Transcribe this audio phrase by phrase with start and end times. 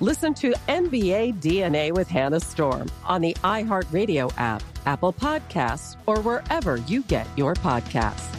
[0.00, 6.76] Listen to NBA DNA with Hannah Storm on the iHeartRadio app, Apple Podcasts, or wherever
[6.76, 8.32] you get your podcasts.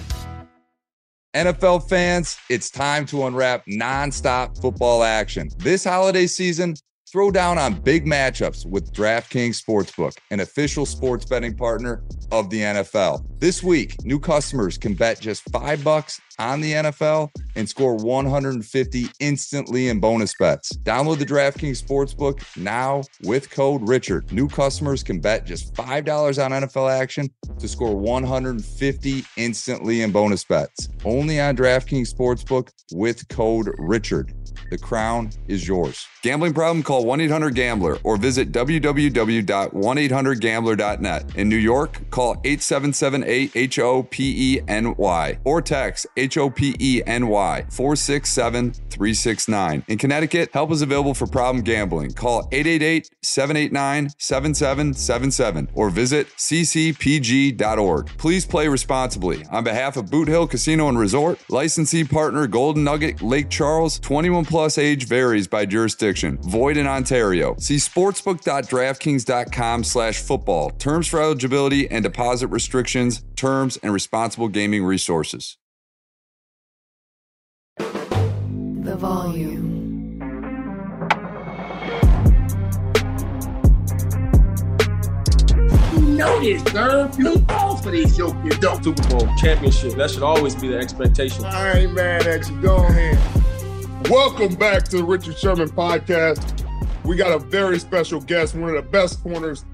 [1.35, 5.49] NFL fans, it's time to unwrap nonstop football action.
[5.57, 6.75] This holiday season,
[7.11, 12.61] Throw down on big matchups with DraftKings Sportsbook, an official sports betting partner of the
[12.61, 13.25] NFL.
[13.39, 19.07] This week, new customers can bet just 5 bucks on the NFL and score 150
[19.19, 20.71] instantly in bonus bets.
[20.83, 24.31] Download the DraftKings Sportsbook now with code Richard.
[24.31, 30.43] New customers can bet just $5 on NFL action to score 150 instantly in bonus
[30.43, 30.89] bets.
[31.03, 34.35] Only on DraftKings Sportsbook with code Richard.
[34.69, 36.05] The crown is yours.
[36.21, 36.83] Gambling problem?
[36.83, 41.35] Call 1 800 Gambler or visit www.1800Gambler.net.
[41.35, 46.49] In New York, call 877 8 O P E N Y or text H O
[46.49, 49.83] P E N Y 467 369.
[49.87, 52.11] In Connecticut, help is available for problem gambling.
[52.11, 58.07] Call 888 789 7777 or visit ccpg.org.
[58.17, 59.45] Please play responsibly.
[59.51, 64.45] On behalf of Boot Hill Casino and Resort, licensee partner Golden Nugget Lake Charles, 21
[64.45, 66.37] plus age varies by jurisdiction.
[66.41, 67.55] Void in Ontario.
[67.57, 70.71] See sportsbook.draftkings.com slash football.
[70.71, 75.57] Terms for eligibility and deposit restrictions, terms, and responsible gaming resources.
[77.77, 79.69] The volume.
[85.93, 87.09] You know this, sir.
[87.17, 89.93] You fall for these your don't Super Bowl championship.
[89.93, 91.45] That should always be the expectation.
[91.45, 92.59] I ain't mad at you.
[92.61, 93.17] Go ahead.
[94.09, 96.65] Welcome back to the Richard Sherman podcast.
[97.09, 99.65] We got a very special guest, one of the best corners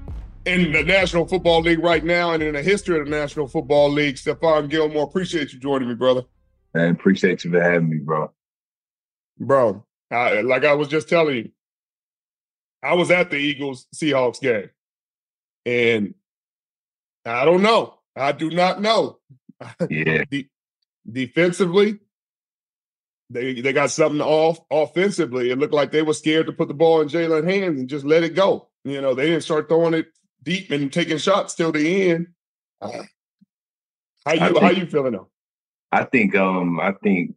[0.46, 3.90] in the National Football League right now and in the history of the National Football
[3.90, 4.14] League.
[4.14, 6.22] Stephon Gilmore, appreciate you joining me, brother.
[6.74, 8.32] I appreciate you for having me, bro.
[9.38, 11.50] Bro, I, like I was just telling you,
[12.82, 14.70] I was at the Eagles Seahawks game,
[15.66, 16.14] and
[17.26, 17.98] I don't know.
[18.16, 19.18] I do not know.
[19.90, 20.24] Yeah.
[20.30, 20.48] De-
[21.12, 21.98] defensively,
[23.30, 25.50] they they got something off offensively.
[25.50, 28.04] It looked like they were scared to put the ball in Jalen hands and just
[28.04, 28.68] let it go.
[28.84, 30.06] You know, they didn't start throwing it
[30.42, 32.28] deep and taking shots till the end.
[32.80, 33.02] Uh,
[34.24, 35.28] how you think, how you feeling though?
[35.92, 37.34] I think um I think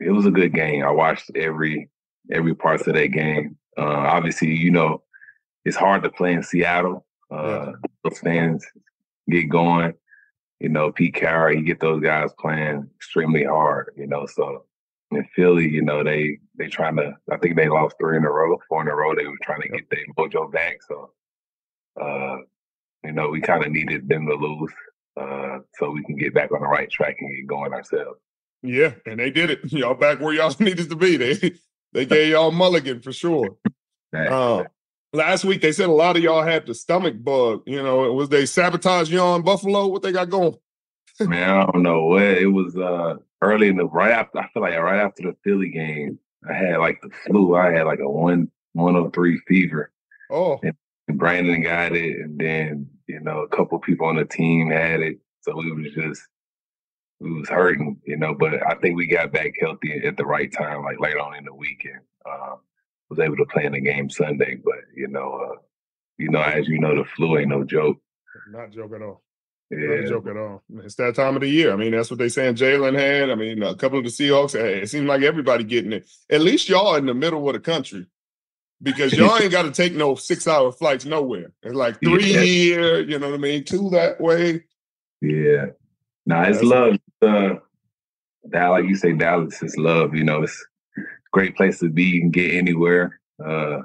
[0.00, 0.84] it was a good game.
[0.84, 1.90] I watched every
[2.30, 3.56] every parts of that game.
[3.78, 5.02] Uh, obviously, you know,
[5.64, 7.04] it's hard to play in Seattle.
[7.30, 7.72] Uh, yeah.
[8.04, 8.64] Those fans
[9.28, 9.94] get going.
[10.60, 13.92] You know, Pete Carroll, you get those guys playing extremely hard.
[13.96, 14.64] You know, so
[15.10, 17.14] in Philly, you know, they they trying to.
[17.30, 19.14] I think they lost three in a row, four in a row.
[19.14, 20.78] They were trying to get their mojo back.
[20.88, 21.10] So,
[22.00, 22.38] uh,
[23.04, 24.72] you know, we kind of needed them to lose
[25.16, 28.18] uh, so we can get back on the right track and get going ourselves.
[28.62, 29.60] Yeah, and they did it.
[29.72, 31.16] Y'all back where y'all needed to be.
[31.16, 31.52] They
[31.92, 33.56] they gave y'all mulligan for sure.
[34.14, 34.64] Uh,
[35.12, 37.62] last week they said a lot of y'all had the stomach bug.
[37.66, 39.86] You know, was they sabotage y'all in Buffalo?
[39.86, 40.56] What they got going?
[41.20, 42.76] Man, I don't know what it was.
[42.76, 46.54] Uh, early in the right after I feel like right after the Philly game, I
[46.54, 47.54] had like the flu.
[47.54, 49.92] I had like a one one oh three fever.
[50.30, 50.58] Oh.
[50.62, 50.74] And,
[51.08, 55.00] and Brandon got it, and then you know a couple people on the team had
[55.00, 55.18] it.
[55.42, 56.22] So it was just
[57.20, 58.34] we was hurting, you know.
[58.34, 61.44] But I think we got back healthy at the right time, like later on in
[61.44, 62.00] the weekend.
[62.28, 62.56] Uh,
[63.08, 65.60] was able to play in the game Sunday, but you know, uh,
[66.18, 67.98] you know, as you know, the flu ain't no joke.
[68.50, 69.22] Not joke at all.
[69.70, 70.00] Yeah.
[70.00, 70.62] Not joke at all.
[70.84, 71.72] It's that time of the year.
[71.72, 72.54] I mean, that's what they saying.
[72.54, 73.30] Jalen had.
[73.30, 74.54] I mean, a couple of the Seahawks.
[74.54, 76.08] It seems like everybody getting it.
[76.30, 78.06] At least y'all in the middle of the country,
[78.80, 81.52] because y'all ain't got to take no six-hour flights nowhere.
[81.64, 82.40] It's like three Yeah.
[82.42, 83.00] here.
[83.00, 83.64] You know what I mean?
[83.64, 84.64] Two that way.
[85.20, 85.66] Yeah.
[86.26, 86.98] Nah, it's That's- love.
[87.22, 90.14] Uh, like you say, Dallas is love.
[90.14, 90.64] You know, it's
[90.96, 91.00] a
[91.32, 92.04] great place to be.
[92.04, 93.20] You can get anywhere.
[93.44, 93.80] Uh,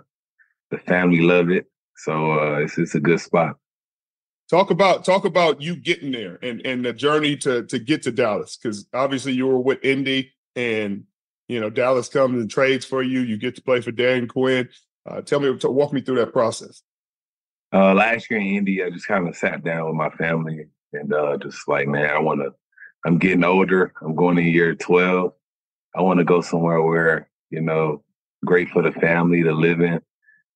[0.70, 1.66] the family love it,
[1.98, 3.58] so uh, it's it's a good spot.
[4.52, 8.12] Talk about talk about you getting there and and the journey to to get to
[8.12, 11.06] Dallas because obviously you were with Indy and
[11.48, 13.22] you know Dallas comes and trades for you.
[13.22, 14.68] You get to play for Dan Quinn.
[15.10, 16.84] Uh, tell me, walk me through that process.
[17.74, 21.14] Uh, last year in Indy, I just kind of sat down with my family and
[21.14, 22.54] uh, just like, man, I want to.
[23.06, 23.94] I'm getting older.
[24.02, 25.32] I'm going to year 12.
[25.96, 28.04] I want to go somewhere where you know,
[28.44, 30.02] great for the family to live in,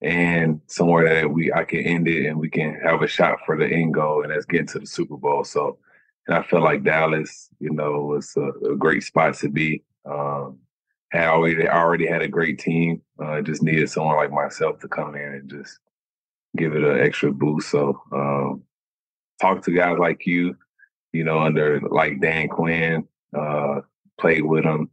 [0.05, 3.57] and somewhere that we I can end it and we can have a shot for
[3.57, 5.43] the end goal, and that's getting to the Super Bowl.
[5.43, 5.79] So,
[6.27, 9.83] and I felt like Dallas, you know, was a, a great spot to be.
[10.05, 10.59] Um,
[11.11, 13.01] had already already had a great team.
[13.19, 15.79] Uh, just needed someone like myself to come in and just
[16.55, 17.71] give it an extra boost.
[17.71, 18.63] So um,
[19.41, 20.55] talk to guys like you,
[21.13, 23.81] you know, under like Dan Quinn, uh,
[24.19, 24.91] played with him,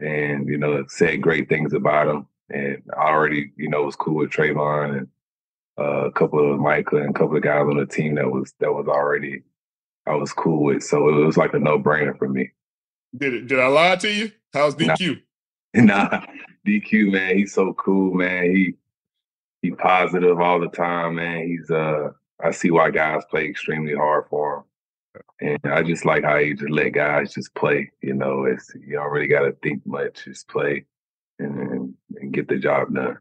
[0.00, 2.26] and you know said great things about him.
[2.52, 5.08] And I already, you know, was cool with Trevon and
[5.78, 8.52] uh, a couple of Micah and a couple of guys on the team that was
[8.60, 9.42] that was already
[10.06, 10.82] I was cool with.
[10.82, 12.50] So it was like a no brainer for me.
[13.16, 13.46] Did it?
[13.46, 14.32] Did I lie to you?
[14.52, 15.20] How's DQ?
[15.74, 15.82] Nah,
[16.12, 16.26] nah,
[16.66, 18.44] DQ man, he's so cool, man.
[18.54, 18.74] He
[19.62, 21.46] he positive all the time, man.
[21.46, 22.10] He's uh
[22.42, 24.64] I see why guys play extremely hard for him.
[25.40, 27.90] And I just like how he just let guys just play.
[28.02, 30.24] You know, it's you don't really got to think much.
[30.24, 30.84] Just play
[31.44, 33.18] and, and get the job done.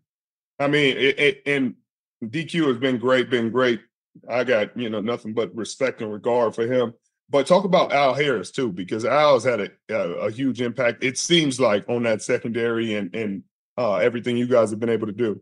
[0.59, 1.75] I mean, it, it, and
[2.23, 3.81] DQ has been great, been great.
[4.29, 6.93] I got you know nothing but respect and regard for him.
[7.29, 11.03] But talk about Al Harris too, because Al has had a, a, a huge impact.
[11.03, 13.43] It seems like on that secondary and and
[13.77, 15.41] uh, everything you guys have been able to do.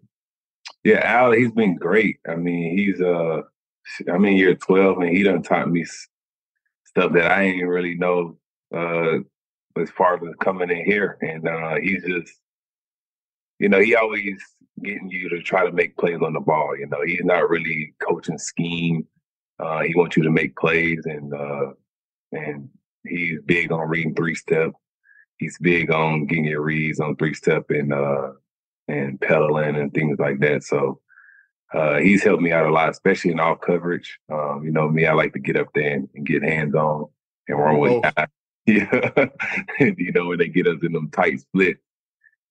[0.84, 2.20] Yeah, Al, he's been great.
[2.28, 3.42] I mean, he's uh,
[4.12, 5.86] I mean, year twelve, and he done taught me
[6.86, 8.38] stuff that I didn't really know
[8.76, 9.20] uh,
[9.80, 11.18] as far as coming in here.
[11.22, 12.34] And uh, he's just,
[13.59, 14.41] you know, he always
[14.81, 16.77] getting you to try to make plays on the ball.
[16.77, 19.06] You know, he's not really coaching scheme.
[19.59, 21.73] Uh, he wants you to make plays, and uh,
[22.31, 22.69] and
[23.06, 24.71] he's big on reading three step.
[25.38, 28.31] He's big on getting your reads on three step and uh,
[28.88, 30.63] and pedaling and things like that.
[30.63, 31.01] So
[31.73, 34.17] uh, he's helped me out a lot, especially in off coverage.
[34.31, 37.06] Um, you know me, I like to get up there and, and get hands on
[37.47, 38.27] and run with guys.
[38.65, 39.09] Yeah,
[39.79, 41.79] you know when they get us in them tight splits,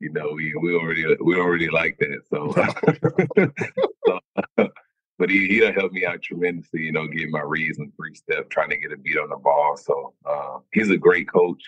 [0.00, 2.20] you know we we already we already like that.
[2.30, 2.52] So,
[4.56, 4.68] so
[5.18, 6.82] but he he helped me out tremendously.
[6.82, 9.36] You know, getting my reads and three step, trying to get a beat on the
[9.36, 9.76] ball.
[9.76, 11.62] So uh, he's a great coach.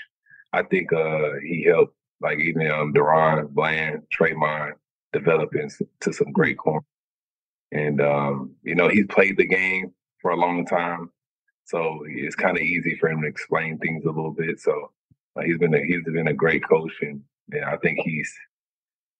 [0.53, 4.73] I think uh, he helped like even um, DaRon Bland, Trevon
[5.13, 6.85] developing to some great corners
[7.73, 11.11] and um, you know he's played the game for a long time,
[11.65, 14.61] so it's kind of easy for him to explain things a little bit.
[14.61, 14.93] So
[15.37, 18.33] uh, he's been a, he's been a great coach, and, and I think he's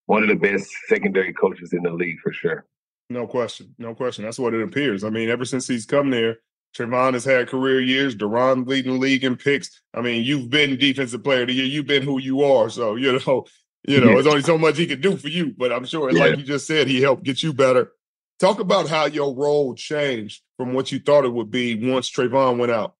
[0.07, 2.67] one of the best secondary coaches in the league for sure.
[3.09, 4.25] No question, no question.
[4.25, 5.05] That's what it appears.
[5.05, 6.39] I mean, ever since he's come there,
[6.77, 8.15] Trevon has had career years.
[8.15, 9.81] DaRon leading the league in picks.
[9.95, 11.65] I mean, you've been defensive player of the year.
[11.65, 12.71] You've been who you are.
[12.71, 13.47] So you know,
[13.87, 14.15] you know, yeah.
[14.15, 15.55] there's only so much he can do for you.
[15.57, 16.21] But I'm sure, yeah.
[16.21, 17.93] like you just said, he helped get you better.
[18.39, 22.59] Talk about how your role changed from what you thought it would be once Trevon
[22.59, 22.95] went out.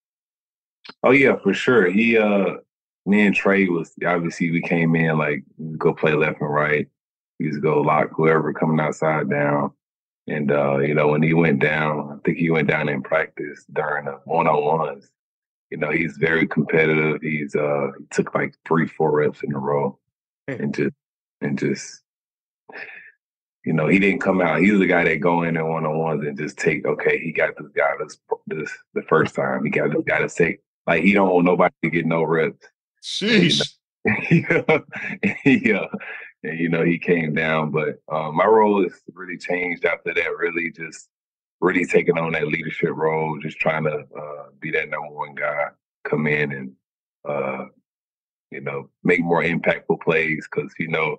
[1.03, 1.91] Oh yeah, for sure.
[1.91, 2.57] He uh
[3.11, 5.43] me and Trey was obviously we came in like
[5.77, 6.89] go play left and right.
[7.39, 9.73] He used to go lock whoever coming outside down.
[10.27, 13.65] And uh, you know, when he went down, I think he went down in practice
[13.73, 15.11] during the one on ones.
[15.71, 17.21] You know, he's very competitive.
[17.21, 19.99] He's uh he took like three, four reps in a row
[20.47, 20.95] and just
[21.41, 22.03] and just
[23.65, 24.61] you know, he didn't come out.
[24.61, 26.87] He's the guy that go in and one on ones and just take.
[26.87, 29.65] Okay, he got this guy this this the first time.
[29.65, 30.61] He got this guy to take.
[30.87, 32.67] Like he don't want nobody to get no reps.
[33.03, 33.75] Sheesh.
[34.05, 34.79] yeah,
[35.45, 35.87] yeah.
[36.43, 40.37] And you know he came down, but um, my role has really changed after that.
[40.39, 41.09] Really, just
[41.61, 45.67] really taking on that leadership role, just trying to uh, be that number one guy,
[46.05, 46.73] come in and
[47.29, 47.67] uh,
[48.51, 50.49] you know make more impactful plays.
[50.51, 51.19] Because you know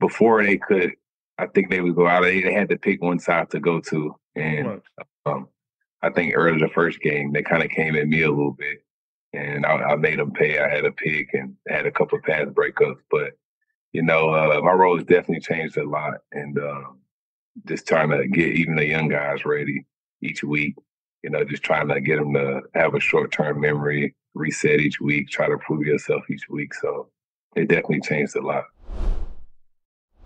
[0.00, 0.94] before they could
[1.38, 2.22] I think they would go out.
[2.22, 4.80] They, they had to pick one side to go to, and
[5.26, 5.48] um,
[6.02, 8.84] I think early the first game they kind of came at me a little bit,
[9.36, 10.58] and I, I, made them pay.
[10.58, 13.32] I had a pick and had a couple of pass breakups, but
[13.92, 16.98] you know uh, my role has definitely changed a lot, and um,
[17.66, 19.86] just trying to get even the young guys ready
[20.22, 20.74] each week.
[21.22, 25.00] You know, just trying to get them to have a short term memory, reset each
[25.00, 26.74] week, try to prove yourself each week.
[26.74, 27.08] So
[27.56, 28.64] it definitely changed a lot.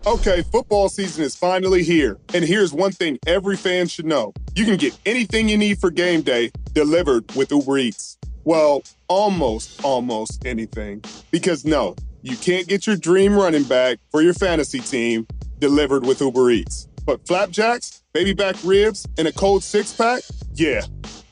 [0.07, 2.19] Okay, football season is finally here.
[2.33, 5.91] And here's one thing every fan should know you can get anything you need for
[5.91, 8.17] game day delivered with Uber Eats.
[8.45, 11.03] Well, almost, almost anything.
[11.31, 15.27] Because no, you can't get your dream running back for your fantasy team
[15.59, 16.89] delivered with Uber Eats.
[17.05, 20.23] But flapjacks, baby back ribs, and a cold six pack?
[20.55, 20.83] Yeah,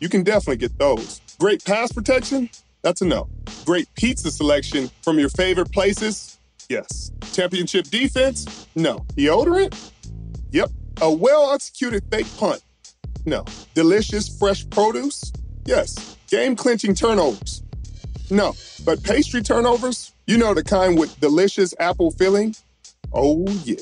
[0.01, 1.21] you can definitely get those.
[1.39, 2.49] Great pass protection?
[2.83, 3.29] That's a no.
[3.65, 6.39] Great pizza selection from your favorite places?
[6.69, 7.11] Yes.
[7.33, 8.67] Championship defense?
[8.75, 8.99] No.
[9.17, 9.93] Deodorant?
[10.53, 10.71] Yep,
[11.03, 12.63] a well executed fake punt.
[13.25, 13.45] No.
[13.75, 15.33] Delicious fresh produce?
[15.65, 16.16] Yes.
[16.29, 17.63] Game clinching turnovers?
[18.31, 18.55] No.
[18.85, 20.13] But pastry turnovers?
[20.27, 22.57] You know the kind with delicious apple filling?
[23.13, 23.77] Oh, yeah.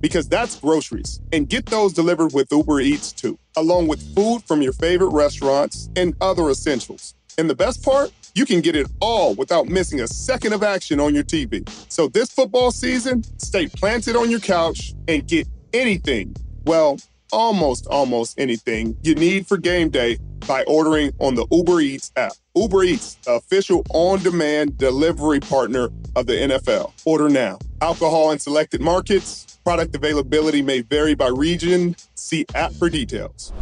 [0.00, 1.20] Because that's groceries.
[1.32, 5.88] And get those delivered with Uber Eats too, along with food from your favorite restaurants
[5.96, 7.14] and other essentials.
[7.38, 8.12] And the best part?
[8.34, 11.66] You can get it all without missing a second of action on your TV.
[11.90, 16.36] So this football season, stay planted on your couch and get anything,
[16.66, 16.98] well,
[17.32, 22.32] almost, almost anything you need for game day by ordering on the Uber Eats app.
[22.54, 26.92] Uber Eats, the official on demand delivery partner of the NFL.
[27.04, 27.58] Order now.
[27.80, 29.58] Alcohol in selected markets.
[29.64, 31.96] Product availability may vary by region.
[32.14, 33.52] See app for details.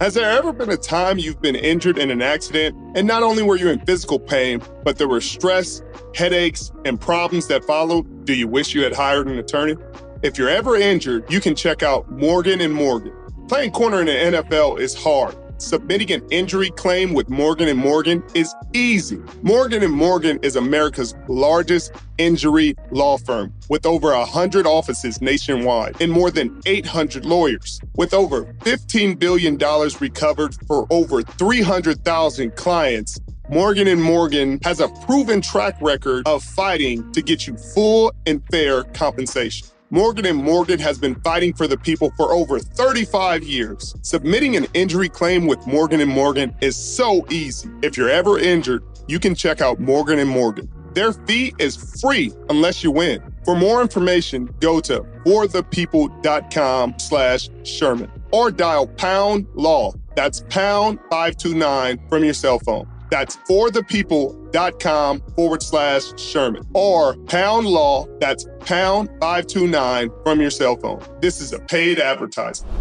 [0.00, 3.42] Has there ever been a time you've been injured in an accident and not only
[3.42, 5.82] were you in physical pain, but there were stress,
[6.14, 8.24] headaches, and problems that followed?
[8.24, 9.76] Do you wish you had hired an attorney?
[10.22, 13.14] If you're ever injured, you can check out Morgan and Morgan.
[13.48, 14.12] Playing corner in the
[14.42, 15.34] NFL is hard.
[15.56, 19.18] Submitting an injury claim with Morgan and Morgan is easy.
[19.40, 26.12] Morgan and Morgan is America's largest injury law firm with over 100 offices nationwide and
[26.12, 27.80] more than 800 lawyers.
[27.96, 29.56] With over $15 billion
[30.00, 37.10] recovered for over 300,000 clients, Morgan and Morgan has a proven track record of fighting
[37.12, 39.66] to get you full and fair compensation.
[39.92, 43.96] Morgan & Morgan has been fighting for the people for over 35 years.
[44.02, 47.68] Submitting an injury claim with Morgan & Morgan is so easy.
[47.82, 50.70] If you're ever injured, you can check out Morgan & Morgan.
[50.94, 53.20] Their fee is free unless you win.
[53.44, 59.92] For more information, go to forthepeople.com slash Sherman or dial pound law.
[60.14, 62.88] That's pound 529 from your cell phone.
[63.10, 68.06] That's forthepeople.com forward slash Sherman or pound law.
[68.20, 71.02] That's pound 529 from your cell phone.
[71.20, 72.72] This is a paid advertisement.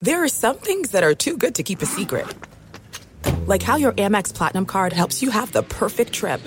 [0.00, 2.26] There are some things that are too good to keep a secret,
[3.46, 6.42] like how your Amex Platinum card helps you have the perfect trip.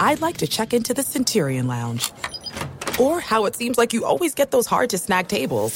[0.00, 2.12] I'd like to check into the Centurion Lounge,
[2.98, 5.74] or how it seems like you always get those hard to snag tables.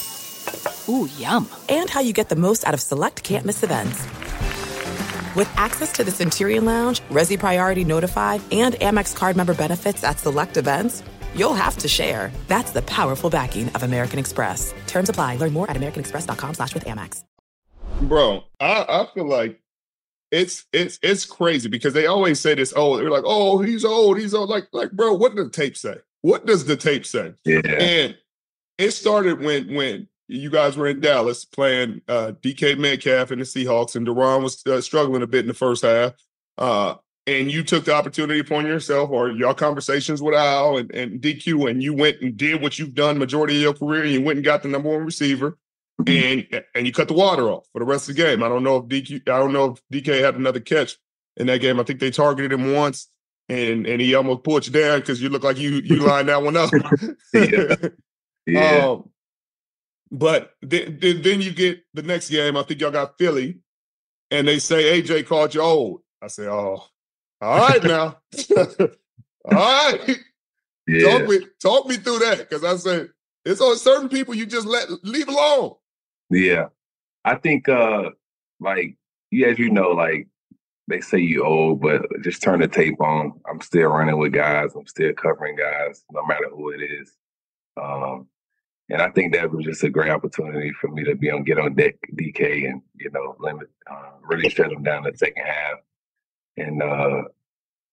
[0.88, 1.46] Ooh, yum.
[1.68, 4.06] And how you get the most out of select can't miss events.
[5.36, 10.18] With access to the Centurion Lounge, Resy Priority Notified, and Amex card member benefits at
[10.18, 11.02] select events,
[11.34, 12.30] you'll have to share.
[12.46, 14.74] That's the powerful backing of American Express.
[14.86, 15.36] Terms apply.
[15.36, 17.24] Learn more at americanexpress.com slash with Amex.
[18.02, 19.60] Bro, I, I feel like
[20.30, 24.18] it's it's it's crazy because they always say this, oh, they're like, oh, he's old,
[24.18, 24.48] he's old.
[24.48, 25.96] Like, like, bro, what does the tape say?
[26.22, 27.34] What does the tape say?
[27.44, 27.60] Yeah.
[27.64, 28.16] And
[28.78, 33.44] it started when when you guys were in Dallas playing uh, DK Metcalf and the
[33.44, 36.12] Seahawks, and DaRon was uh, struggling a bit in the first half.
[36.58, 41.20] Uh, and you took the opportunity upon yourself, or your conversations with Al and, and,
[41.20, 44.02] DQ, and you went and did what you've done majority of your career.
[44.02, 45.58] And you went and got the number one receiver,
[46.06, 48.42] and and you cut the water off for the rest of the game.
[48.42, 50.96] I don't know if DQ, I don't know if DK had another catch
[51.36, 51.80] in that game.
[51.80, 53.08] I think they targeted him once,
[53.48, 56.42] and and he almost pulled you down because you look like you you lined that
[56.42, 56.70] one up.
[57.34, 57.88] yeah.
[58.46, 58.86] yeah.
[58.86, 59.10] Um,
[60.10, 62.56] but then, then you get the next game.
[62.56, 63.60] I think y'all got Philly,
[64.30, 66.02] and they say AJ called you old.
[66.22, 66.84] I say, oh,
[67.40, 68.18] all right now,
[68.80, 68.88] all
[69.50, 70.18] right.
[70.86, 71.18] Yeah.
[71.18, 73.10] Talk me, talk me through that because I said
[73.44, 75.74] it's on certain people you just let leave alone.
[76.30, 76.68] Yeah,
[77.24, 78.10] I think uh
[78.60, 78.96] like
[79.30, 80.28] yeah, as you know, like
[80.88, 83.38] they say you old, but just turn the tape on.
[83.48, 84.74] I'm still running with guys.
[84.74, 87.12] I'm still covering guys, no matter who it is.
[87.80, 88.26] Um,
[88.90, 91.58] and I think that was just a great opportunity for me to be on get
[91.58, 95.78] on deck DK and you know limit uh, really shut him down the second half.
[96.56, 97.24] And uh,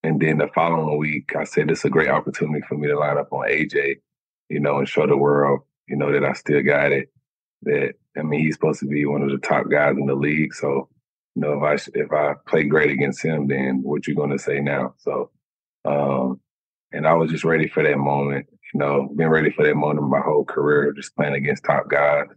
[0.04, 3.18] and then the following week, I said it's a great opportunity for me to line
[3.18, 3.96] up on AJ,
[4.50, 7.12] you know, and show the world, you know, that I still got it.
[7.64, 10.54] That I mean, he's supposed to be one of the top guys in the league.
[10.54, 10.90] So,
[11.36, 14.40] you know, if I if I play great against him, then what you going to
[14.40, 14.94] say now?
[15.00, 15.32] So,
[15.84, 16.40] um,
[16.94, 20.10] and I was just ready for that moment you know, been ready for that moment
[20.10, 22.28] my whole career, just playing against top guys.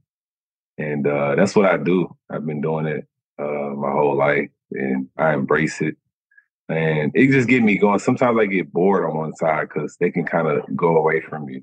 [0.77, 2.15] And uh, that's what I do.
[2.31, 3.07] I've been doing it
[3.39, 5.97] uh, my whole life, and I embrace it.
[6.69, 7.99] And it just get me going.
[7.99, 11.49] Sometimes I get bored on one side because they can kind of go away from
[11.49, 11.63] you.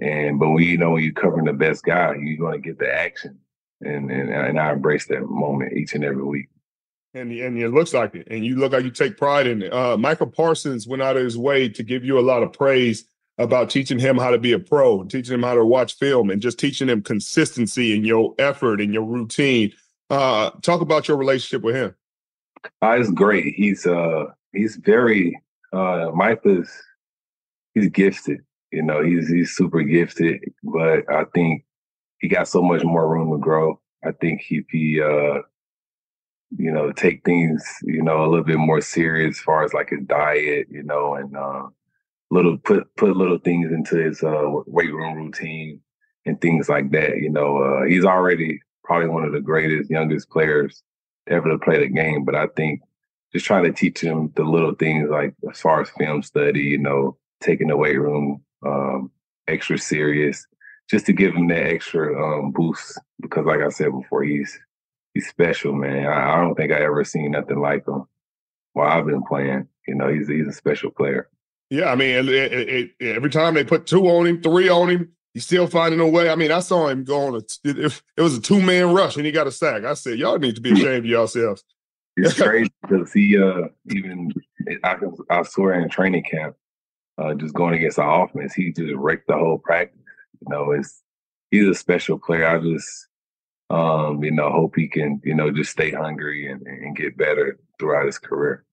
[0.00, 2.78] And but when you know when you're covering the best guy, you're going to get
[2.78, 3.38] the action.
[3.80, 6.48] And, and and I embrace that moment each and every week.
[7.14, 8.26] And and it looks like it.
[8.30, 9.72] And you look like you take pride in it.
[9.72, 13.04] Uh, Micah Parsons went out of his way to give you a lot of praise
[13.42, 16.30] about teaching him how to be a pro and teaching him how to watch film
[16.30, 19.72] and just teaching him consistency in your effort and your routine.
[20.10, 21.94] Uh, talk about your relationship with him.
[22.82, 23.54] Uh, it's great.
[23.54, 25.40] He's uh he's very
[25.72, 26.12] uh
[26.44, 26.82] is
[27.74, 28.40] he's gifted.
[28.70, 31.64] You know, he's he's super gifted, but I think
[32.20, 33.80] he got so much more room to grow.
[34.04, 35.42] I think if he, uh,
[36.56, 39.90] you know, take things, you know, a little bit more serious as far as like
[39.90, 41.66] his diet, you know, and uh,
[42.32, 45.80] little put put little things into his uh, weight room routine
[46.24, 47.18] and things like that.
[47.18, 50.82] You know, uh, he's already probably one of the greatest, youngest players
[51.28, 52.24] ever to play the game.
[52.24, 52.80] But I think
[53.34, 56.78] just trying to teach him the little things like as far as film study, you
[56.78, 59.10] know, taking the weight room um,
[59.46, 60.46] extra serious,
[60.90, 62.98] just to give him that extra um, boost.
[63.20, 64.58] Because like I said before, he's
[65.12, 66.06] he's special, man.
[66.06, 68.04] I, I don't think I ever seen nothing like him
[68.72, 69.68] while I've been playing.
[69.86, 71.28] You know, he's he's a special player.
[71.72, 74.90] Yeah, I mean, it, it, it, every time they put two on him, three on
[74.90, 76.28] him, he's still finding a way.
[76.28, 79.24] I mean, I saw him go on a, it, was a two man rush and
[79.24, 79.82] he got a sack.
[79.82, 81.64] I said, y'all need to be ashamed of yourselves.
[82.18, 84.32] It's crazy because he uh even
[84.84, 84.96] I,
[85.30, 86.56] I saw in training camp,
[87.16, 89.98] uh, just going against the offense, he just wrecked the whole practice.
[90.42, 91.02] You know, it's
[91.50, 92.48] he's a special player.
[92.48, 93.08] I just
[93.70, 97.58] um, you know, hope he can, you know, just stay hungry and, and get better
[97.78, 98.66] throughout his career.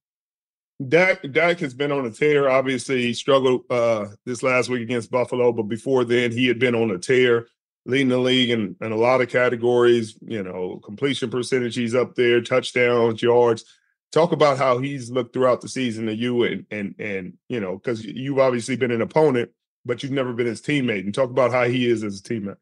[0.87, 2.49] Dak Dak has been on a tear.
[2.49, 6.75] Obviously, he struggled uh, this last week against Buffalo, but before then, he had been
[6.75, 7.47] on a tear,
[7.85, 10.17] leading the league in, in a lot of categories.
[10.21, 13.65] You know, completion percentage, he's up there, touchdowns, yards.
[14.13, 17.75] Talk about how he's looked throughout the season to you, and and and you know,
[17.75, 19.51] because you've obviously been an opponent,
[19.85, 21.01] but you've never been his teammate.
[21.01, 22.57] And talk about how he is as a teammate.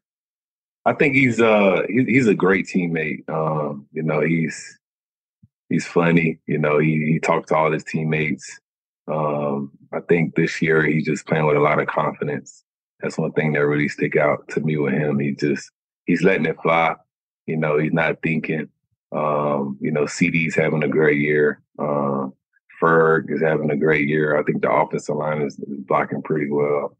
[0.84, 3.28] I think he's uh he's a great teammate.
[3.28, 4.78] Um, you know, he's
[5.68, 6.38] he's funny.
[6.46, 8.60] You know, he, he talks to all his teammates.
[9.06, 12.64] Um, I think this year he's just playing with a lot of confidence.
[13.00, 15.18] That's one thing that really stick out to me with him.
[15.18, 15.70] He just
[16.06, 16.94] he's letting it fly.
[17.46, 18.68] You know, he's not thinking.
[19.12, 21.62] Um, you know, CeeDee's having a great year.
[21.78, 22.34] Um,
[22.80, 24.38] Ferg is having a great year.
[24.38, 26.96] I think the offensive line is, is blocking pretty well.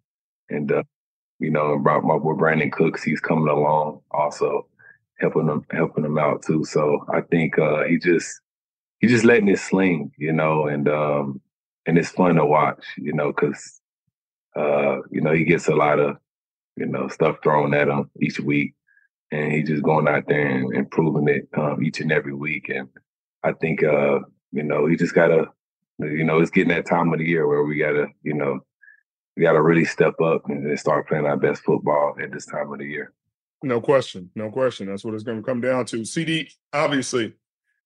[0.49, 0.83] And uh,
[1.39, 4.67] you know, about my boy Brandin Cooks, he's coming along also,
[5.19, 6.65] helping them helping them out too.
[6.65, 8.41] So I think uh, he just
[8.99, 11.41] he's just letting it sling, you know, and um
[11.87, 13.81] and it's fun to watch, you know, because
[14.57, 16.17] uh, you know, he gets a lot of,
[16.77, 18.75] you know, stuff thrown at him each week.
[19.31, 22.69] And he's just going out there and improving it um, each and every week.
[22.71, 22.89] And
[23.43, 24.21] I think uh,
[24.53, 25.47] you know, he just gotta,
[25.99, 28.61] you know, it's getting that time of the year where we gotta, you know,
[29.37, 32.79] we gotta really step up and start playing our best football at this time of
[32.79, 33.13] the year.
[33.63, 34.87] No question, no question.
[34.87, 35.99] That's what it's going to come down to.
[35.99, 37.35] CeeDee, obviously,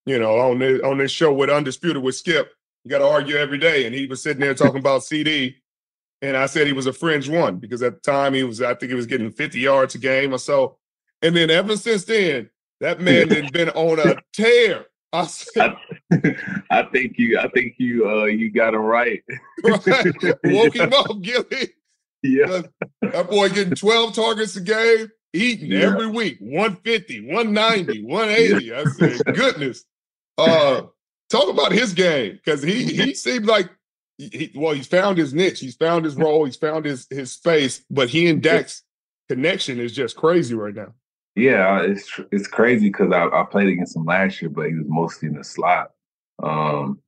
[0.06, 2.52] you know, on this on this show with Undisputed with Skip.
[2.84, 5.54] You got to argue every day, and he was sitting there talking about CeeDee,
[6.20, 8.74] and I said he was a fringe one because at the time he was, I
[8.74, 10.78] think he was getting 50 yards a game or so,
[11.20, 14.86] and then ever since then, that man has been on a tear.
[15.14, 15.74] I, said,
[16.10, 16.36] I,
[16.70, 19.22] I, think you, I think you, uh, you got him right.
[19.62, 19.86] right.
[20.44, 21.74] Woke him up, Gilly.
[22.22, 22.62] Yeah,
[23.02, 25.80] that boy getting 12 targets a game, eating yeah.
[25.80, 28.64] every week, 150, 190, 180.
[28.64, 28.80] Yeah.
[28.80, 29.84] I said, goodness.
[30.50, 30.86] Uh,
[31.30, 33.70] talk about his game because he he seemed like
[34.18, 37.84] he, well, he's found his niche, he's found his role, he's found his his space,
[37.90, 38.82] but he and Dak's
[39.28, 40.94] connection is just crazy right now.
[41.34, 44.86] Yeah, it's it's crazy because I, I played against him last year, but he was
[44.86, 45.92] mostly in the slot.
[46.42, 47.00] Um,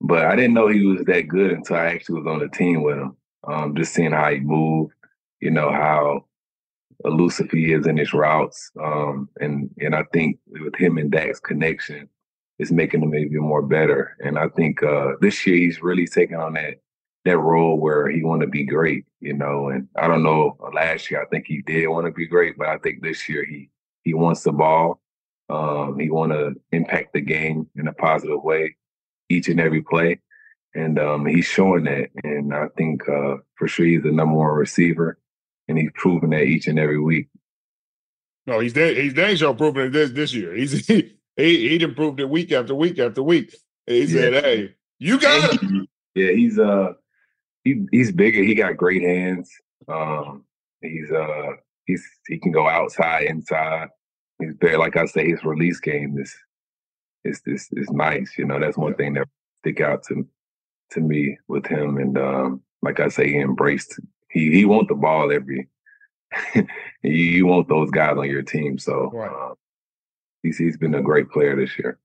[0.00, 2.82] but I didn't know he was that good until I actually was on the team
[2.82, 3.16] with him.
[3.48, 4.92] Um, just seeing how he moved,
[5.40, 6.26] you know how
[7.04, 11.40] elusive he is in his routes, um, and and I think with him and Dak's
[11.40, 12.08] connection,
[12.58, 14.16] is making him even more better.
[14.20, 16.80] And I think uh, this year he's really taking on that
[17.26, 19.68] that role where he want to be great, you know.
[19.68, 22.68] And I don't know, last year I think he did want to be great, but
[22.68, 23.68] I think this year he
[24.04, 25.00] he wants the ball.
[25.48, 28.76] Um, he want to impact the game in a positive way
[29.28, 30.20] each and every play,
[30.74, 32.10] and um, he's showing that.
[32.24, 35.18] And I think uh, for sure he's the number one receiver,
[35.68, 37.28] and he's proving that each and every week.
[38.46, 40.54] No, he's de- he's dang sure proving it this this year.
[40.54, 43.54] He's he, he he'd improved it week after week after week.
[43.86, 44.06] He yeah.
[44.06, 46.94] said, "Hey, you got it." Yeah, he's uh
[47.64, 48.42] he he's bigger.
[48.42, 49.50] He got great hands.
[49.86, 50.44] Um,
[50.80, 51.52] he's uh
[51.84, 53.88] he's he can go outside, inside.
[54.38, 56.34] He's very like I say, his release game is
[57.24, 58.32] is is is nice.
[58.38, 59.28] You know, that's one thing that
[59.60, 60.26] stick out to
[60.92, 61.98] to me with him.
[61.98, 64.00] And um, like I say, he embraced.
[64.30, 65.68] He he want the ball every.
[66.54, 66.66] you,
[67.02, 68.78] you want those guys on your team.
[68.78, 69.30] So right.
[69.30, 69.54] um,
[70.46, 71.98] he's he's been a great player this year.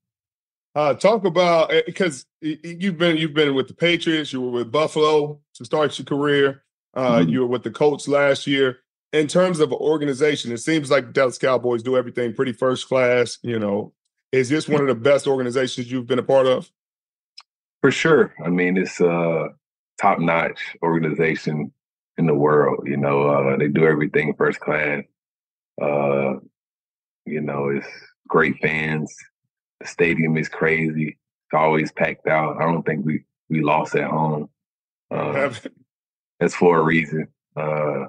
[0.74, 4.72] Uh, talk about because eh, you've been you've been with the Patriots, you were with
[4.72, 6.62] Buffalo to start your career.
[6.94, 7.28] Uh, mm-hmm.
[7.28, 8.78] You were with the Colts last year.
[9.12, 13.38] In terms of organization, it seems like the Dallas Cowboys do everything pretty first class.
[13.42, 13.92] You know,
[14.32, 16.70] is this one of the best organizations you've been a part of?
[17.82, 18.34] For sure.
[18.44, 19.48] I mean, it's a
[20.00, 21.72] top notch organization
[22.16, 22.86] in the world.
[22.86, 25.02] You know, uh, they do everything first class.
[25.80, 26.34] Uh,
[27.26, 27.86] you know, it's
[28.32, 29.14] great fans.
[29.80, 31.08] The stadium is crazy.
[31.08, 32.56] It's always packed out.
[32.56, 34.48] I don't think we we lost at home.
[35.10, 35.52] Uh,
[36.40, 37.28] that's for a reason.
[37.54, 38.06] Uh,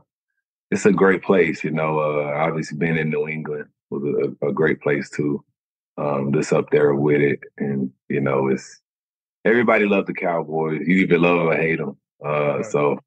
[0.71, 1.99] it's a great place, you know.
[1.99, 4.01] Uh, obviously, being in New England was
[4.41, 5.43] a, a great place too.
[5.97, 8.81] Um, just up there with it, and you know, it's
[9.43, 10.87] everybody loved the Cowboys.
[10.87, 11.97] You either love them or hate them.
[12.25, 12.65] Uh, right.
[12.65, 12.97] So,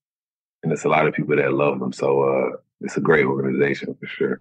[0.63, 1.95] and it's a lot of people that love them.
[1.95, 4.41] So, uh, it's a great organization for sure.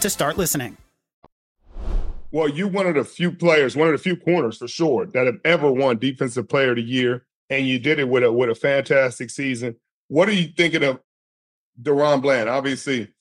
[0.01, 0.77] to start listening.
[2.31, 5.25] Well, you one of the few players, one of the few corners for sure that
[5.25, 8.49] have ever won Defensive Player of the Year, and you did it with a with
[8.49, 9.75] a fantastic season.
[10.07, 10.99] What are you thinking of
[11.81, 12.49] DaRon Bland?
[12.49, 13.13] Obviously,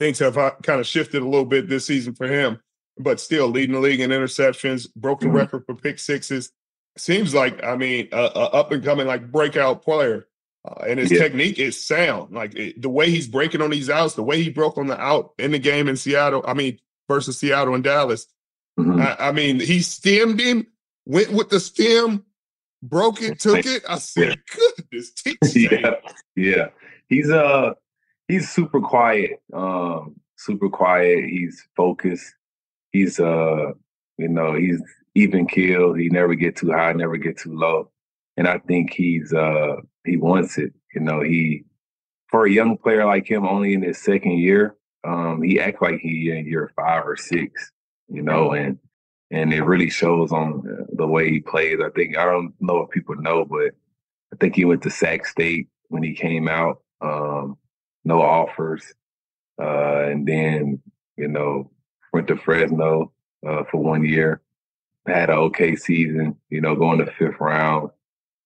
[0.00, 2.60] things have uh, kind of shifted a little bit this season for him,
[2.98, 5.36] but still leading the league in interceptions, broke the mm-hmm.
[5.36, 6.50] record for pick sixes.
[6.98, 10.26] Seems like, I mean, a, a up and coming like breakout player.
[10.68, 11.18] Uh, and his yeah.
[11.18, 12.34] technique is sound.
[12.34, 15.00] Like it, the way he's breaking on these outs, the way he broke on the
[15.00, 16.44] out in the game in Seattle.
[16.46, 18.26] I mean, versus Seattle and Dallas.
[18.78, 19.00] Mm-hmm.
[19.00, 20.66] I, I, mean, he stemmed him,
[21.06, 22.24] went with the stem,
[22.82, 23.82] broke it, took it.
[23.88, 25.12] I said, goodness,
[25.56, 25.94] yeah,
[26.36, 26.68] yeah.
[27.08, 27.72] He's uh,
[28.28, 29.42] he's super quiet.
[29.52, 31.24] Um, super quiet.
[31.24, 32.34] He's focused.
[32.92, 33.72] He's uh,
[34.18, 34.80] you know, he's
[35.14, 35.98] even killed.
[35.98, 37.90] He never get too high, never get too low.
[38.36, 40.72] And I think he's uh he wants it.
[40.94, 41.64] You know, he
[42.30, 46.00] for a young player like him, only in his second year, um, he acts like
[46.00, 47.72] he in year five or six.
[48.08, 48.78] You know, and
[49.30, 51.78] and it really shows on the way he plays.
[51.84, 53.72] I think I don't know if people know, but
[54.32, 56.82] I think he went to Sac State when he came out.
[57.00, 57.56] Um,
[58.04, 58.82] no offers,
[59.60, 60.82] uh, and then
[61.16, 61.70] you know
[62.12, 63.12] went to Fresno
[63.46, 64.40] uh, for one year.
[65.06, 67.90] Had an okay season, you know, going to fifth round.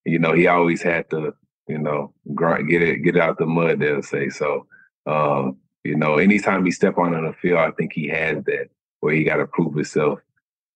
[0.04, 1.34] You know, he always had to
[1.66, 3.80] you know, get it, get out the mud.
[3.80, 4.66] They'll say so.
[5.06, 8.68] Um, you know, anytime he step on the field, I think he has that
[9.00, 10.18] where he got to prove himself,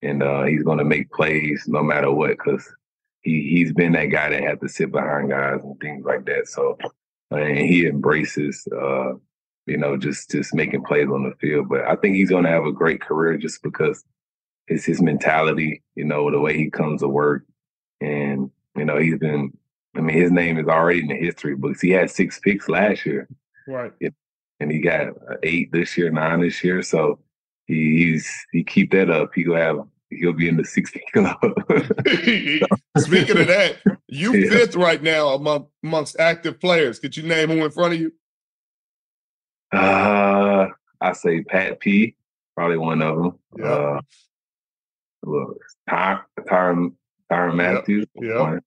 [0.03, 2.67] and uh, he's going to make plays no matter what because
[3.23, 6.47] he he's been that guy that had to sit behind guys and things like that.
[6.49, 6.77] So,
[7.31, 9.15] and he embraces, uh,
[9.67, 11.69] you know, just just making plays on the field.
[11.69, 14.05] But I think he's going to have a great career just because
[14.67, 17.45] it's his mentality, you know, the way he comes to work,
[18.01, 19.53] and you know, he's been
[19.97, 21.81] I mean, his name is already in the history books.
[21.81, 23.29] He had six picks last year,
[23.67, 23.93] right?
[24.61, 25.09] And he got
[25.43, 26.83] eight this year, nine this year.
[26.83, 27.19] So
[27.67, 29.31] he, he's he keep that up.
[29.35, 29.79] He'll have
[30.11, 31.37] he'll be in the 60 club.
[32.99, 33.77] Speaking of that,
[34.09, 34.51] you yeah.
[34.51, 36.99] fifth right now among amongst active players.
[36.99, 38.13] Could you name who in front of you?
[39.73, 40.69] Uh,
[41.01, 42.17] I say Pat P,
[42.57, 43.39] probably one of them.
[43.59, 43.67] Yeah.
[43.67, 44.01] Uh,
[45.25, 46.93] look, Tyrann Tyrann
[47.31, 48.07] Tyrann Mathieu.
[48.15, 48.59] Yeah.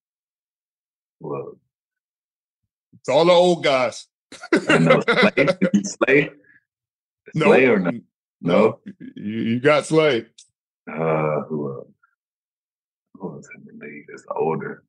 [1.21, 1.57] Look.
[2.99, 4.07] It's all the old guys.
[4.69, 5.47] I know Slay.
[5.83, 6.29] Slay.
[7.35, 7.91] Slay or no?
[8.41, 8.79] No.
[9.15, 10.25] You, you got Slay.
[10.91, 11.87] Uh, who else?
[13.15, 14.83] Who else in the league that's older?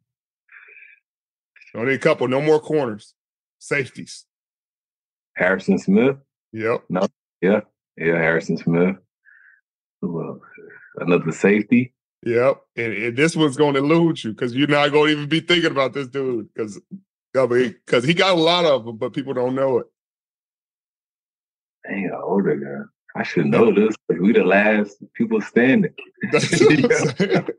[1.74, 2.28] Only a couple.
[2.28, 3.14] No more corners.
[3.58, 4.26] Safeties.
[5.36, 6.16] Harrison Smith.
[6.52, 6.84] Yep.
[6.88, 7.06] No.
[7.40, 7.60] Yeah.
[7.96, 8.18] Yeah.
[8.18, 8.96] Harrison Smith.
[10.00, 10.42] Who else?
[10.96, 11.94] Another safety.
[12.24, 12.62] Yep.
[12.76, 15.40] And, and this one's going to elude you because you're not going to even be
[15.40, 16.80] thinking about this dude because
[17.32, 19.86] because he got a lot of them, but people don't know it.
[21.88, 22.84] Dang, an older guy.
[23.14, 23.94] I should know this.
[24.08, 25.92] We the last people standing.
[26.32, 27.50] and,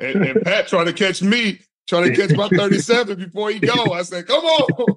[0.00, 3.92] and Pat trying to catch me, trying to catch my 37 before he go.
[3.92, 4.96] I said, come on.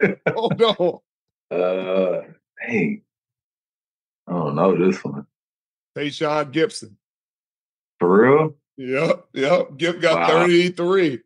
[0.34, 0.98] Hold on.
[1.50, 2.24] Uh,
[2.60, 3.00] hey,
[4.26, 5.24] I don't know this one.
[5.96, 6.92] Tashaun Gipson.
[7.98, 8.56] For real?
[8.76, 9.76] Yep, yep.
[9.76, 10.40] Gip got Wow.
[10.44, 11.20] 33.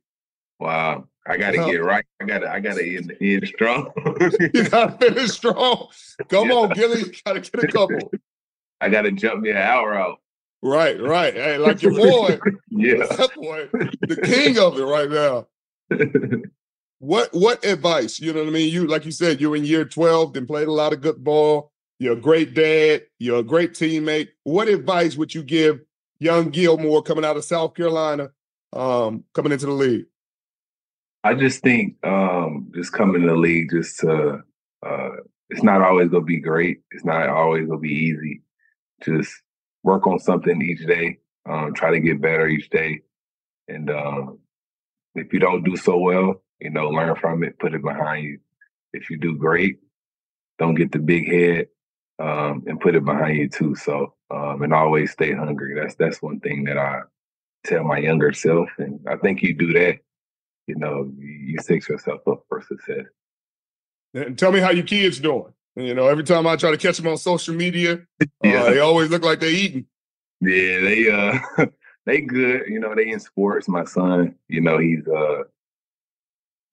[0.59, 1.09] Wow.
[1.27, 1.71] I gotta Yeah.
[1.71, 2.05] get right.
[2.21, 3.93] I gotta I gotta end, end strong.
[4.55, 5.89] You gotta finish strong.
[6.29, 7.03] Come on, Gilly.
[7.25, 8.11] Gotta get a couple.
[8.81, 10.19] I gotta jump me an hour out.
[10.63, 11.35] Right, right.
[11.35, 12.39] Hey, like your boy.
[12.71, 13.05] Yeah.
[13.17, 13.69] That boy,
[14.03, 15.47] the king of it right now.
[16.99, 18.21] What what advice?
[18.21, 18.73] You know what I mean?
[18.73, 21.73] You like you said, you're in year 12, then played a lot of good ball.
[21.99, 24.29] You're a great dad, you're a great teammate.
[24.45, 25.81] What advice would you give
[26.23, 28.31] young Gilmore coming out of South Carolina,
[28.73, 30.07] um, coming into the league?
[31.25, 34.41] I just think um just coming to the league just to
[34.85, 35.11] uh
[35.51, 36.81] it's not always gonna be great.
[36.91, 38.43] It's not always gonna be easy.
[39.05, 39.33] Just
[39.85, 41.19] work on something each day.
[41.49, 43.03] Um try to get better each day.
[43.69, 44.39] And um
[45.15, 48.39] if you don't do so well, you know, learn from it, put it behind you.
[48.93, 49.79] If you do great,
[50.59, 51.69] don't get the big head
[52.19, 53.75] um and put it behind you too.
[53.75, 55.75] So um and always stay hungry.
[55.75, 57.01] That's that's one thing that I
[57.65, 58.69] tell my younger self.
[58.79, 59.99] And I think you do that
[60.67, 63.07] you know, you, you set yourself up for success.
[64.15, 65.53] And tell me how your kids doing.
[65.75, 68.01] You know, every time I try to catch them on social media,
[68.45, 68.63] Yeah.
[68.65, 69.87] uh, they always look like they're eating.
[70.41, 71.67] Yeah, they uh
[72.07, 72.65] they good.
[72.69, 73.69] You know, they in sports.
[73.69, 75.39] My son, you know, he's uh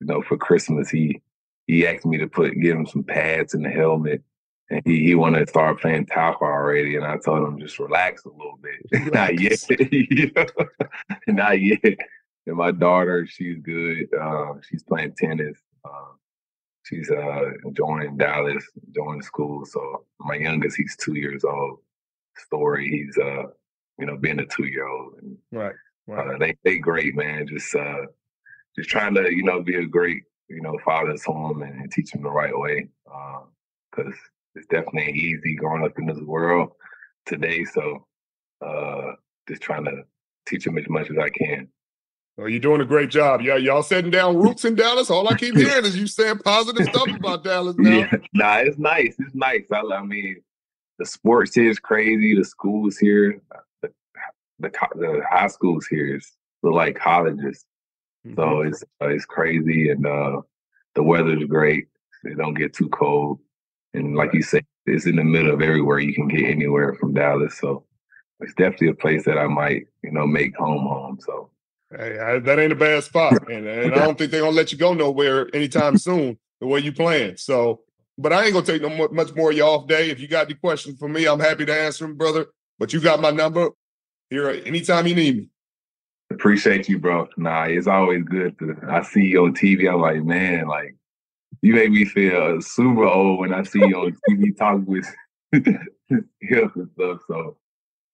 [0.01, 1.21] you know, for Christmas he
[1.67, 4.21] he asked me to put give him some pads and a helmet.
[4.71, 8.25] And he, he wanted to start playing tackle already, and I told him just relax
[8.25, 9.11] a little bit.
[9.13, 9.65] Not yet,
[11.27, 11.97] not yet.
[12.45, 14.07] And my daughter, she's good.
[14.19, 15.57] Uh, she's playing tennis.
[15.83, 16.13] Uh,
[16.83, 19.65] she's uh, enjoying Dallas, enjoying school.
[19.65, 21.79] So my youngest, he's two years old.
[22.37, 23.43] Story, he's uh,
[23.97, 25.75] you know, being a two year old, and Right.
[26.11, 27.47] uh, they they great, man.
[27.47, 28.05] Just uh,
[28.77, 31.91] just trying to you know be a great you know father to them and, and
[31.91, 32.87] teach them the right way.
[33.91, 34.13] Because
[34.55, 36.71] it's definitely easy growing up in this world
[37.25, 37.63] today.
[37.65, 38.05] So
[38.65, 39.13] uh,
[39.47, 40.03] just trying to
[40.47, 41.67] teach them as much as I can.
[42.37, 43.41] Well, you're doing a great job.
[43.41, 45.09] Yeah, y'all setting down roots in Dallas.
[45.09, 47.89] All I keep hearing is you saying positive stuff about Dallas now.
[47.89, 49.13] Yeah, nah, it's nice.
[49.19, 49.65] It's nice.
[49.73, 50.41] I, I mean,
[50.99, 52.35] the sports here is crazy.
[52.37, 53.41] The schools here,
[53.81, 53.89] the
[54.59, 56.31] the, the high schools here is
[56.63, 57.65] look like colleges.
[58.35, 60.41] So it's uh, it's crazy, and uh,
[60.95, 61.87] the weather's great.
[62.23, 63.39] It don't get too cold,
[63.93, 65.99] and like you said, it's in the middle of everywhere.
[65.99, 67.85] You can get anywhere from Dallas, so
[68.39, 71.19] it's definitely a place that I might, you know, make home home.
[71.21, 71.51] So
[71.95, 74.71] Hey, I, that ain't a bad spot, and, and I don't think they're gonna let
[74.71, 76.37] you go nowhere anytime soon.
[76.61, 77.81] The way you playing, so.
[78.17, 80.09] But I ain't gonna take no mu- much more of your off day.
[80.09, 82.47] If you got any questions for me, I'm happy to answer them, brother.
[82.77, 83.69] But you got my number
[84.29, 85.49] here anytime you need me.
[86.29, 87.29] appreciate you, bro.
[87.37, 88.75] Nah, it's always good to.
[88.89, 89.91] I see you on TV.
[89.91, 90.95] I'm like, man, like
[91.61, 95.07] you make me feel super old when I see you on TV talking with
[95.51, 97.19] him and stuff.
[97.27, 97.57] So,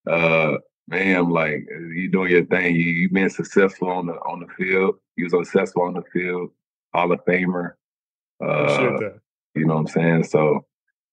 [0.09, 2.75] uh, man, like, you doing your thing.
[2.75, 4.95] You you been successful on the on the field.
[5.15, 6.51] You was successful on the field.
[6.93, 7.73] Hall of Famer.
[8.43, 8.97] Uh,
[9.53, 10.23] you know what I'm saying?
[10.25, 10.65] So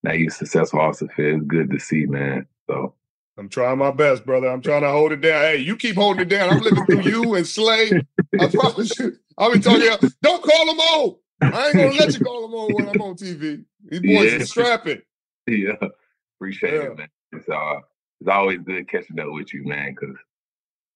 [0.02, 1.42] now you successful off the field.
[1.42, 2.46] It's good to see, man.
[2.68, 2.94] So
[3.38, 4.48] I'm trying my best, brother.
[4.48, 5.42] I'm trying to hold it down.
[5.42, 6.50] Hey, you keep holding it down.
[6.50, 7.90] I'm living through you and Slay.
[8.38, 9.16] I promise you.
[9.38, 11.18] I'll be telling you, don't call them old.
[11.42, 13.64] I ain't gonna let you call them on when I'm on TV.
[13.85, 14.37] These boys Yeah.
[14.42, 15.02] are strapping.
[15.46, 15.72] yeah,
[16.38, 16.81] appreciate Yeah.
[16.83, 17.09] it, man.
[17.33, 17.81] It's uh,
[18.20, 19.94] it's always good catching up with you, man.
[19.98, 20.16] Because,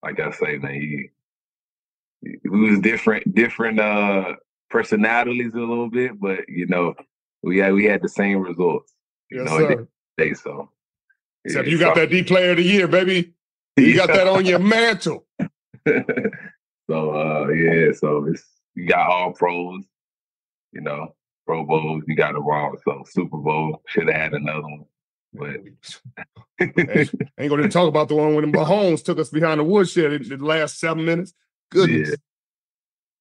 [0.03, 1.09] like I say, man, you,
[2.51, 4.35] we was different, different uh
[4.71, 6.95] personalities a little bit, but you know,
[7.43, 8.93] we had we had the same results.
[9.31, 9.89] You Yes, know, sir.
[10.19, 10.71] day, so
[11.45, 13.33] Except yeah, you got so- that D player of the year, baby.
[13.77, 15.27] You got that on your mantle.
[16.91, 19.85] so uh, yeah, so it's you got all pros,
[20.77, 21.15] you know,
[21.47, 22.05] Pro Bowls.
[22.07, 22.75] You got them all.
[22.85, 24.85] So Super Bowl should have had another one,
[25.33, 25.57] but
[26.59, 27.09] Hey,
[27.39, 30.29] ain't gonna talk about the one when the Mahomes took us behind the woodshed in
[30.29, 31.35] the last seven minutes.
[31.71, 32.11] Goodness.
[32.11, 32.17] Yeah.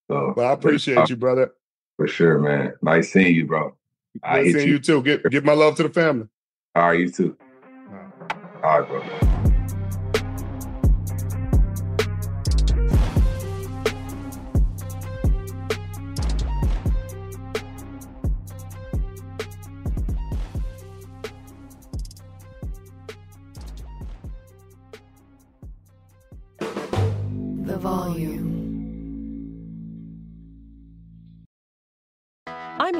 [0.09, 1.51] So, Well, I uh, appreciate you, brother.
[1.97, 2.73] For sure, man.
[2.81, 3.75] Nice seeing you, bro.
[4.23, 4.73] I Good seeing you.
[4.73, 5.01] you too.
[5.01, 6.27] Get get my love to the family.
[6.75, 7.37] All right, you too.
[8.63, 9.51] All right, bro.